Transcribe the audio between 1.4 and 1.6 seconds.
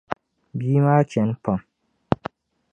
pam.